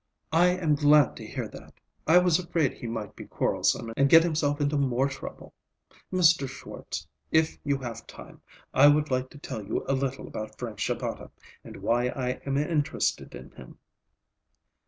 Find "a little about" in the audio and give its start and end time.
9.87-10.57